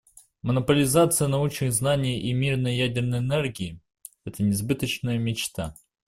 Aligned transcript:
Монополизация 0.41 1.27
научных 1.27 1.71
знаний 1.71 2.19
и 2.21 2.33
мирной 2.33 2.75
ядерной 2.75 3.19
энергии 3.19 3.73
− 4.05 4.09
это 4.25 4.41
несбыточная 4.41 5.19
мечта. 5.19 5.75